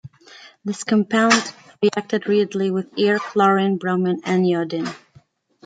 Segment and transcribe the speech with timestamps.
[0.65, 1.53] This compound
[1.83, 4.89] reacted readily with air, chlorine, bromine and iodine.